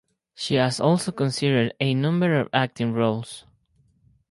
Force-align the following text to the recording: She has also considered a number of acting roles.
She 0.33 0.55
has 0.55 0.79
also 0.79 1.11
considered 1.11 1.75
a 1.79 1.93
number 1.93 2.39
of 2.39 2.49
acting 2.53 2.91
roles. 2.91 3.45